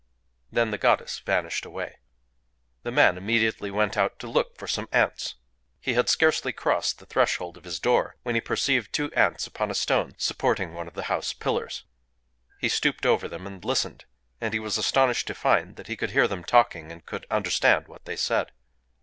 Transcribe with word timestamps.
Then 0.51 0.71
the 0.71 0.79
goddess 0.79 1.19
vanished 1.19 1.63
away. 1.63 1.99
The 2.81 2.89
man 2.91 3.19
immediately 3.19 3.69
went 3.69 3.95
out 3.95 4.17
to 4.17 4.25
look 4.27 4.57
for 4.57 4.65
some 4.65 4.89
Ants. 4.91 5.35
He 5.79 5.93
had 5.93 6.09
scarcely 6.09 6.51
crossed 6.51 6.97
the 6.97 7.05
threshold 7.05 7.55
of 7.55 7.65
his 7.65 7.79
door 7.79 8.15
when 8.23 8.33
he 8.33 8.41
perceived 8.41 8.91
two 8.91 9.13
Ants 9.13 9.45
upon 9.45 9.69
a 9.69 9.75
stone 9.75 10.15
supporting 10.17 10.73
one 10.73 10.87
of 10.87 10.95
the 10.95 11.03
house 11.03 11.33
pillars. 11.33 11.83
He 12.57 12.67
stooped 12.67 13.05
over 13.05 13.27
them, 13.27 13.45
and 13.45 13.63
listened; 13.63 14.05
and 14.41 14.55
he 14.55 14.59
was 14.59 14.79
astonished 14.79 15.27
to 15.27 15.35
find 15.35 15.75
that 15.75 15.85
he 15.85 15.95
could 15.95 16.09
hear 16.09 16.27
them 16.27 16.43
talking, 16.43 16.91
and 16.91 17.05
could 17.05 17.27
understand 17.29 17.87
what 17.87 18.05
they 18.05 18.15
said. 18.15 18.51